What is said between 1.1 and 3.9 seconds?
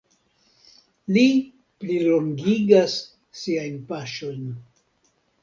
Li plilongigas siajn